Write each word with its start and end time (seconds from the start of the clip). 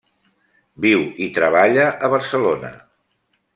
Viu 0.85 1.03
i 1.27 1.27
treballa 1.37 1.85
a 2.07 2.11
Barcelona. 2.17 2.75